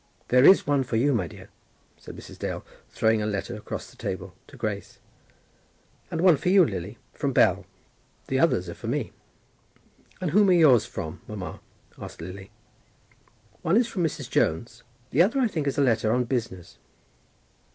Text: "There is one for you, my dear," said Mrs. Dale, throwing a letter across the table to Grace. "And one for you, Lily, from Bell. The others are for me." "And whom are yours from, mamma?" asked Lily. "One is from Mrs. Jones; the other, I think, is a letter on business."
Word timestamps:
"There 0.29 0.43
is 0.43 0.65
one 0.65 0.83
for 0.83 0.95
you, 0.95 1.13
my 1.13 1.27
dear," 1.27 1.49
said 1.95 2.15
Mrs. 2.15 2.39
Dale, 2.39 2.65
throwing 2.89 3.21
a 3.21 3.27
letter 3.27 3.55
across 3.55 3.87
the 3.87 3.95
table 3.95 4.33
to 4.47 4.57
Grace. 4.57 4.97
"And 6.09 6.21
one 6.21 6.37
for 6.37 6.49
you, 6.49 6.65
Lily, 6.65 6.97
from 7.13 7.33
Bell. 7.33 7.67
The 8.25 8.39
others 8.39 8.67
are 8.67 8.73
for 8.73 8.87
me." 8.87 9.11
"And 10.19 10.31
whom 10.31 10.49
are 10.49 10.53
yours 10.53 10.87
from, 10.87 11.21
mamma?" 11.27 11.59
asked 11.99 12.19
Lily. 12.19 12.49
"One 13.61 13.77
is 13.77 13.85
from 13.87 14.03
Mrs. 14.03 14.27
Jones; 14.27 14.81
the 15.11 15.21
other, 15.21 15.39
I 15.39 15.47
think, 15.47 15.67
is 15.67 15.77
a 15.77 15.81
letter 15.81 16.11
on 16.11 16.23
business." 16.23 16.79